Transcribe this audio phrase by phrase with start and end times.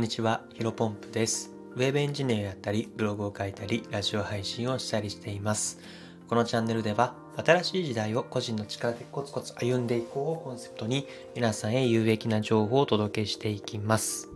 [0.00, 1.50] んにちは、ヒロポンプです。
[1.76, 5.78] ウェブエンジニアをやったり、ブログを書いたり、ラジオ配信をしたりしています。
[6.26, 14.30] このチャンネルでは、新しい時代を個人の力でコツコツ歩んでいこうをコンセプトに、皆さんへ有益な情報をお届けしていきます。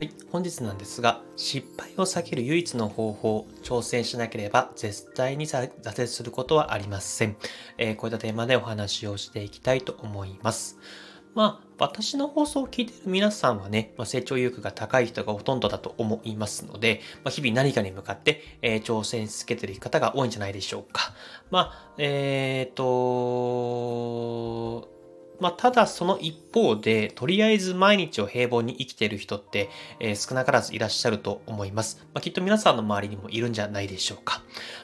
[0.00, 7.36] はい、本日なんですが、失敗を避ける唯一の方法、挑戦しなければ絶対に挫折することはありません。
[7.78, 10.78] えーこういったテーマでお話をしていきたいと思います。
[11.36, 21.12] まあ、私の放送を聞いている皆さんはね、まあ、成長意欲が高い人がほとんどだと思いますので、まあ、日々何かに向かって、えー挑戦し続けている方が多いんじゃないでしょうか。
[21.50, 22.86] まあ、えっ、と、
[25.38, 29.68] まあ、ただその一方で、とりあえず毎日を平凡に生きている人って、
[30.00, 31.98] えー少なからずいらっしゃると思います。
[32.14, 34.42] まあ、きっと皆さんの周りにもいるんじゃないでしょうか。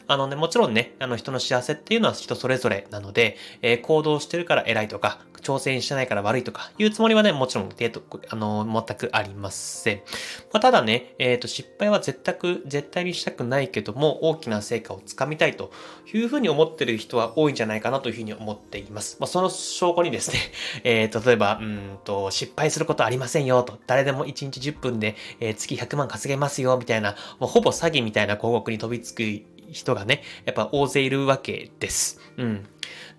[0.09, 9.97] あのね、もちろんね、あの人の幸せっていうのは人それぞれなので、えー行動してるから偉いとか、挑戦してないから悪いとかいうつもりはね、もちろん、程度あの、全くありません。
[10.53, 15.73] まあ、ただね、えっ、と、失敗は絶対、絶対にしたくないけども、大きな成果をつかみたいと
[16.13, 19.17] いうふうに思ってる人は多いんじゃないかなというふうに思っています。
[19.21, 20.39] まあ、その証拠にですね、
[20.85, 29.23] えー、例えば、うんと、失敗することありませんよと、誰でも1日10分で、えー月100万稼げますよ、みたいな、もうほぼ詐欺みたいな広告に飛びつく
[29.71, 32.21] 人がね、やっぱ大勢いるわけです。
[32.37, 32.67] うん。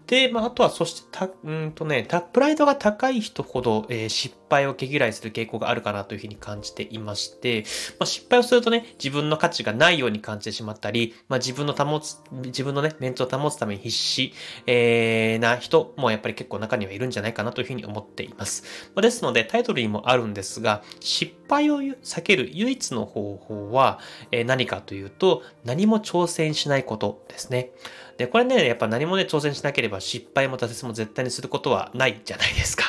[0.08, 7.64] で、まあ、あとは、そして、た、うんとね、た、プライドが高い人ほど、えー失敗を毛嫌いする傾向があるかなというふうに感じていまして、
[8.00, 14.34] まあ、失敗をするとね、自分の価値がないように感じてしまったり、まあ、自分の保つ、自分のね、メンツを保つために必死、
[14.66, 18.64] えーな人もやっぱり結構中にはいるんじゃないかなというふうに思っています。
[18.96, 24.00] まあ、ですので、タイトルにもあるんですが、失敗を避ける唯一の方法は、
[24.32, 27.72] え何かというと、何も挑戦しないことですね。
[28.18, 32.84] で、これね、やっぱ何もね、挑戦しなければ失敗も挫折も絶対にすることはないじゃないですか。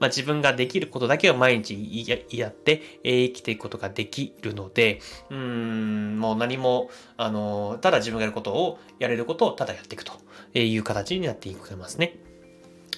[0.00, 10.12] まあ自分ができることだけを毎日やって、えー生きていくことができるので、うーん、もう何も、あのただ自分がやることを、やれることをただやっていくと
[10.54, 12.16] いう形になっていくますね。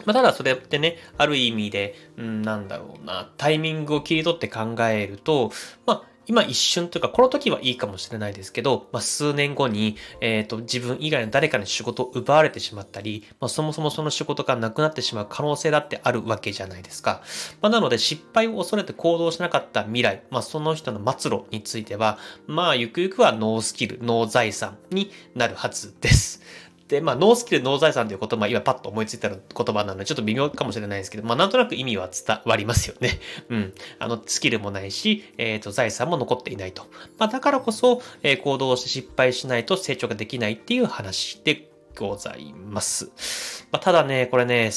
[0.05, 5.51] まあ、ただそれってね、ある意味で、うん、なんだろうな、タイミングを切り取って考えると、
[5.87, 17.23] まあ、今一瞬というか、この時はいいかもしれないですけど、まあ、数年後に、えっ、と、自分以外の誰かに仕事を奪われてしまったり、まあ、そもそもその仕事がなくなってしまう可能性だってあるわけじゃないですか。
[17.63, 26.43] まあ、なので、失敗を恐れて行動しなかった未来、まあ、その人の末路については、まあ、ゆくゆくはノースキル、ノー財産になるはずです。
[26.89, 33.19] で、まあ、ノースキル、ノー財産という言葉、今パッと思いついた言葉なので、ちょっと微妙かもしれないですけど、まあ、なんとなく意味は伝わりますよね。
[33.51, 33.75] うん。
[33.99, 36.87] あの、スキルもないし、えっ、と、財産も残っていないと。
[37.19, 43.67] まあ、だからこそ、えー行動して失敗しないと成長ができないっていう話でございます。
[43.73, 44.71] まあ、ただね、これね、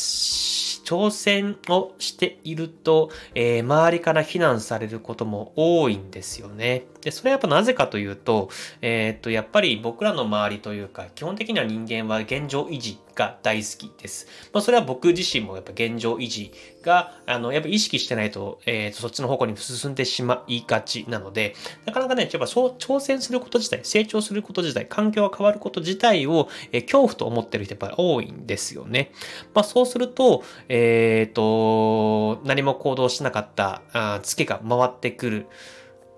[0.84, 6.86] 挑戦をしていると、えー周りから非難されることも多いんですよね。
[7.02, 8.50] で、それはやっぱなぜかというと、
[8.82, 14.28] えーっと、やっぱり僕らの周りというか、基本的には人間は現状維持が大好きです。
[14.54, 16.52] まあ、それは僕自身もやっぱ現状維持
[16.82, 29.12] が、あの、やっぱ意識してないと、えーっと、そっちの方向に進んでしまいがちなので、なかなかね、やっぱそう、挑戦すること自体、成長すること自体、環境が変わること自体を、えー恐怖と思ってる人やっぱり多いんですよね。
[29.54, 35.48] まあ、そうすると、えーと、何も行動しなかった、あ月が回ってくる。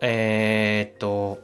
[0.01, 1.39] えーと、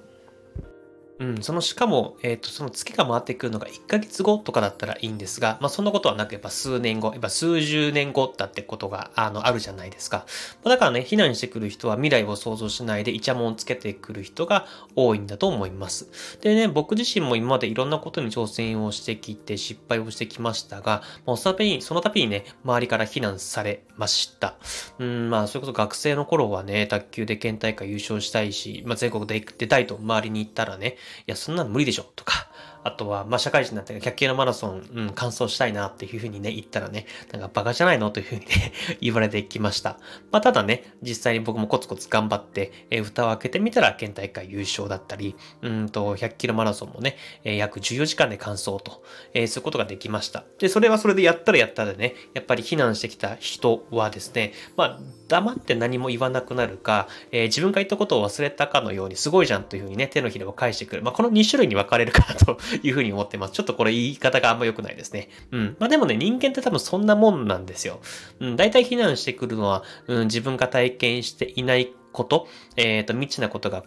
[1.19, 10.25] うん、そのしかも、えっ、と、その月が回ってくるのが1ヶ月後とかだったらいいんですが、まあそんなことはなく、やっぱ数年後、やっぱ数十年後だってことが、あの、あるじゃないですか。
[10.63, 16.07] まあだからね、避難してくる人は未来を想像しないでイチャモンをつけてくる人が多いんだと思います。
[16.41, 24.55] でね、僕自身も今までいろんなことに挑戦をしてきて失敗をしてきましたが、もうその度に、その度にね、周りから非難されました。
[24.99, 32.49] うん、まあ、それこそ学生の頃はね、卓球で県大会優勝したいし、まあ、全国で出たいと周りに言ったらね、や、そんなの無理でしょ、とか、
[32.87, 38.71] あとは、まあ、社会人になって100キロマラソン、うん、完走したいなっていうふうにね、言ったらね、なんかバカじゃないのというふうにね、
[39.01, 39.99] 言われてきました。
[40.31, 49.03] まあ、ただね、実際に僕もコツコツ頑張って、えー蓋を開けてみたら県大会優勝だったり、うんと、100キロマラソンもね、えー約14時間で完走と、
[49.33, 50.45] えーすることができました。
[50.57, 61.01] で、それはそれでやったらやったらね、やっぱり避難してきた人はですね、まあ、黙って何も言わなくなるか、えー自分が言ったことを忘れたかのように、すごいじゃんというふうにね、手のひらを返してくる。
[61.01, 63.53] まあ、この2種類に分かれるかなというふうに思ってます。
[63.53, 65.29] ちょっとこれ言い方があんま良くないですね。
[65.51, 65.75] うん。
[65.79, 67.99] まあ、でもね、人間って多分そんなもんなんですよ。
[68.39, 68.55] うん。
[68.55, 73.83] 大体避難してくるのは、うん、自分が体験していないこと、えっ、と、未知なことが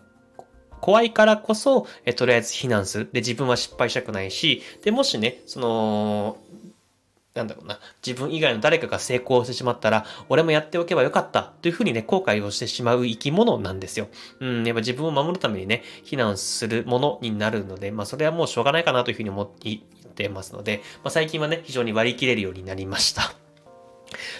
[0.81, 3.11] 怖いからこそ、えとりあえず避難する。
[3.13, 6.37] で、自分は失敗したくないし、で、もしね、その、
[7.41, 14.09] なんだろうな、自分以外の誰かが成功してしまったら、俺もやっておけばよかったというふうにね、後悔をしてしまう生き物なんですよ。
[14.41, 19.49] うん、やっぱ自分を守るためにね、避難するものになるので、まあそれはもうしょうがないかなというふうに思っ
[20.15, 23.40] てますので、まあ最近はね、非常に割り切れるようになりました。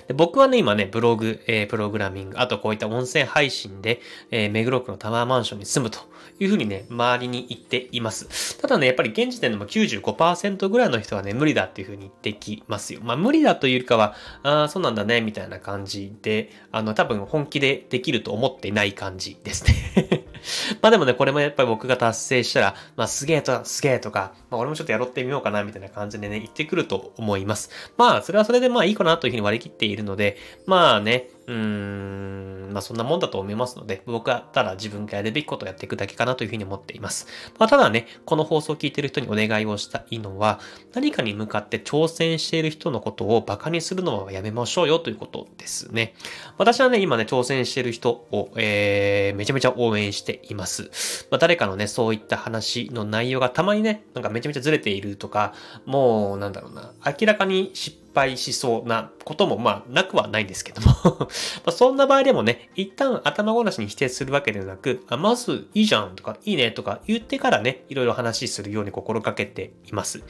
[0.09, 4.01] で僕はね、今ね、ブログ、えー、プログラミング、あとこういった音声配信で、
[4.31, 6.01] えー、目黒区のタワーマンションに住むと
[6.39, 8.59] いうふうにね、周りに言っています。
[8.59, 13.01] ただね、やっぱり現時点でも95%ぐらいの人はね、無理だっていうふうに言ってきますよ。
[13.03, 20.20] まあ、無理だというよりかは、ああ、そうなんだね、みたいな感じで、あの、多分本気でできると思ってない感じですね
[20.83, 27.71] まあでもね、これもやっぱり僕が達成したら、まあすげえと、すげえとか、まあ俺もちょっとやろってみようかな、みたいな感じでね、言ってくると思います。
[27.97, 37.27] まあ、それはそれでまあいいかなというふうに割り切っているので、まあね、うーん、まあそんなもんだと思いますので、僕はただ自分がやるべきことをやっていくだけかなというふうに思っています。
[37.59, 40.61] まあただね、この放送を聞いている人にお願いをしたいのは、
[40.95, 46.15] 何かに向かって挑戦している人のことを馬鹿にするのはやめましょうよということですね。
[46.57, 51.27] 私はね、今ね、挑戦している人を、えー、めちゃめちゃ応援しています。
[51.33, 55.53] まあ誰かのね、そういった話の内容がたまにね、なんかめちゃめちゃずれているとか、
[55.85, 61.29] もう、なんだろうな、明らかに失敗敗しそうなこともまあなくはないんですけども
[61.65, 70.23] まそんな場合でもね、一旦頭ごなしに否定するわけではなく、あまずいいじゃんとかいいねとか言ってからね、いろいろ話するように心がけています。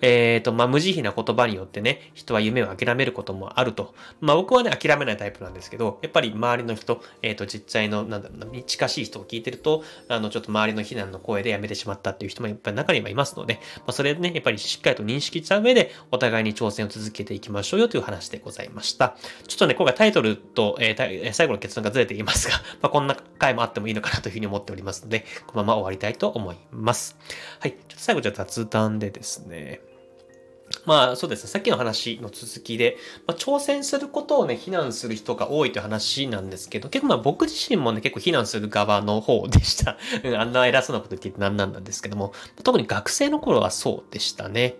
[0.00, 3.94] えっ、ー、と、まあ無慈悲な言葉によってね、人は夢を諦めることもあると。
[4.20, 19.16] まあ僕はね、諦めないタイプなんですけど、やっぱり周りの人、えっ、ー、と実際の、なんだろうな、近しい人を聞いてると、あの、ちょっと周りの非難の声でやめてしまったっていう人もやっぱり中にはいますので、まあそれでね、やっぱりしっかりと認識した上で、お互いに挑戦を続けてていきましょうよという話でございました。
[19.46, 27.18] ちょっとね、今回タイトルと、えー、最後の結論がずれていますが、まあ、こんな回もあってもいいのかなというふうに思っておりますので、このまま終わりたいと思います。
[27.60, 27.72] はい。
[27.72, 29.80] ちょっと最後じゃ雑談でですね、
[30.86, 31.50] まあそうですね。
[31.50, 32.96] さっきの話の続きで、
[33.26, 39.98] まあ、挑戦することをね、非難する人が多いという話なんですけど、結構まあ僕自身もね、結構非難する側の方でした。
[40.38, 44.76] あんな偉そうなこと言って何なんなんですけども、特に学生の頃はそうでしたね。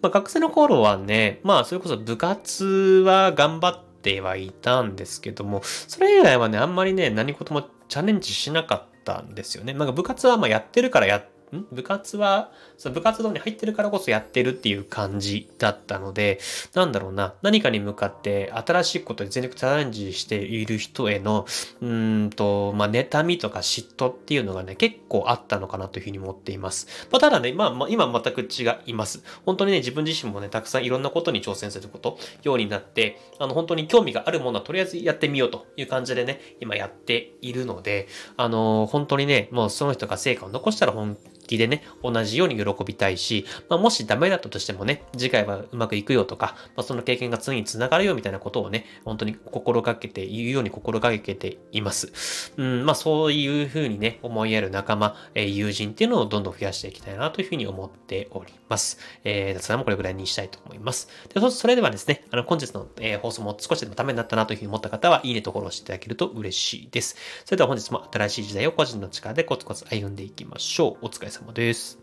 [0.00, 9.72] まあ学生の頃はね、まあそれこそ部活は頑張ってはいたんですけども、それ以外はね、あんまりね、何事もチャレンジしなかったんですよね。
[9.72, 16.40] なんか部活はまあやってるからやってん部活は、その部活動に入ってるからこそやってるっていう感じだったので、
[16.74, 21.46] なんだろうな、何かに向かって新しいことに全力チャレンジしている人への、
[21.80, 27.06] うんと、まあ、妬みとか嫉妬っていうのがね、結構あったのかなというふうに思っています。
[27.10, 29.22] まあ、ただね、まあ、今全く違います。
[29.44, 41.16] 本当にね、自分自身もね、たくさんいろんなことに挑戦すること、ようになって、あの、本当に興味があるものはとりあえずやってみようという感じでね、今やっているので、あの、本当にね、もうその人が成果を残したら本
[41.50, 52.52] きでね、同じように喜びたいし、まあ、もしダメだったとしてもね、次回はうまくいくよとか、まあ、その経験が次につながるよみたいなことをね、本当に心がけて、言うように心がけています。
[52.56, 58.98] うん、まあそういうふうにね、思いやる仲間、えー、友人っていうのをどんどん増やしていきたいなというふうに思っております。
[59.24, 61.08] えー、雑談もこれぐらいにしたいと思います。
[61.34, 67.16] で、それではですね、あの、本日の、えー、放送も少しでもためになったなというふうに思った方は、いいねとフォローしていただけると嬉しいです。
[67.44, 71.06] それでは本日も新しい時代を個人の力でコツコツ歩んでいきましょう。
[71.06, 71.98] お疲れ様です。